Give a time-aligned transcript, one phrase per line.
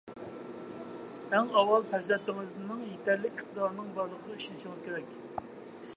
[1.35, 5.19] ئەڭ ئاۋۋال پەرزەنتىڭىزنىڭ يېتەرلىك ئىقتىدارىنىڭ بارلىقىغا ئىشىنىشىڭىز كېرەك.